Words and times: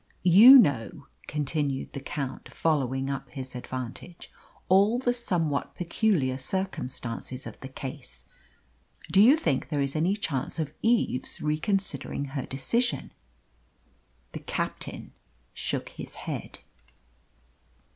"You 0.23 0.57
know," 0.57 1.05
continued 1.27 1.93
the 1.93 1.99
Count, 1.99 2.51
following 2.51 3.07
up 3.07 3.29
his 3.29 3.53
advantage, 3.53 4.31
"all 4.67 4.97
the 4.97 5.13
somewhat 5.13 5.75
peculiar 5.75 6.39
circumstances 6.39 7.45
of 7.45 7.59
the 7.59 7.67
case. 7.67 8.25
Do 9.11 9.21
you 9.21 9.37
think 9.37 9.69
there 9.69 9.79
is 9.79 9.95
any 9.95 10.17
chance 10.17 10.57
of 10.57 10.73
Eve's 10.81 11.39
reconsidering 11.39 12.29
her 12.33 12.47
decision?" 12.47 13.11
The 14.31 14.39
captain 14.39 15.13
shook 15.53 15.89
his 15.89 16.15
head. 16.25 16.57